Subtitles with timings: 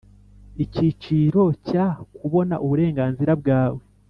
[0.63, 3.81] Icyiciro cya Kubona uburenganzira bwawe